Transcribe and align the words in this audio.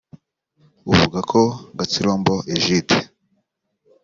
uvuga 0.91 1.19
ko 1.31 1.41
Gatsirombo 1.77 2.33
Egide 2.55 2.97